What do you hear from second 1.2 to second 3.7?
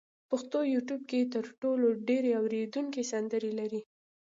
تر ټولو ډېر اورېدونکي سندرې